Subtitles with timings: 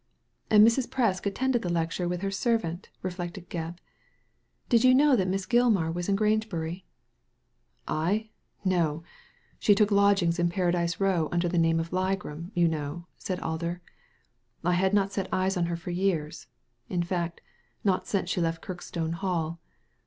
[0.49, 0.87] "And Mrs.
[0.89, 3.77] Presk attended the lecture with her servant," reflected Gebb.
[4.23, 6.85] *' Did you know that Miss Gilmar was in Grangebury?"
[8.07, 8.31] I!
[8.65, 9.03] No!
[9.59, 13.79] She took lodgings in Paradise Row under the name of Ligram, you know," said Alder.
[14.63, 16.47] *'I had not set eyes on her for years—
[16.89, 17.39] in fact,
[17.83, 19.59] not since she left Kirkstone Hall.